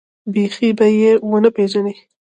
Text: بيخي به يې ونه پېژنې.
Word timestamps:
بيخي 0.33 0.69
به 0.77 0.87
يې 0.99 1.11
ونه 1.29 1.49
پېژنې. 1.55 1.93